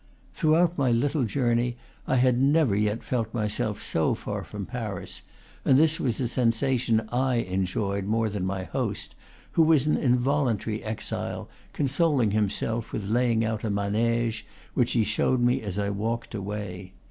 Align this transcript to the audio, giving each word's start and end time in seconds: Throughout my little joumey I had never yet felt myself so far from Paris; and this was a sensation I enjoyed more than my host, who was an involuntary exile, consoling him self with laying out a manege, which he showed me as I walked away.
Throughout 0.33 0.79
my 0.79 0.89
little 0.89 1.25
joumey 1.25 1.75
I 2.07 2.15
had 2.15 2.39
never 2.39 2.75
yet 2.75 3.03
felt 3.03 3.31
myself 3.35 3.83
so 3.83 4.15
far 4.15 4.43
from 4.43 4.65
Paris; 4.65 5.21
and 5.63 5.77
this 5.77 5.99
was 5.99 6.19
a 6.19 6.27
sensation 6.27 7.07
I 7.11 7.35
enjoyed 7.35 8.05
more 8.05 8.27
than 8.27 8.43
my 8.43 8.63
host, 8.63 9.13
who 9.51 9.61
was 9.61 9.85
an 9.85 9.97
involuntary 9.97 10.83
exile, 10.83 11.49
consoling 11.71 12.31
him 12.31 12.49
self 12.49 12.91
with 12.91 13.09
laying 13.11 13.45
out 13.45 13.63
a 13.63 13.69
manege, 13.69 14.43
which 14.73 14.93
he 14.93 15.03
showed 15.03 15.39
me 15.39 15.61
as 15.61 15.77
I 15.77 15.91
walked 15.91 16.33
away. 16.33 16.93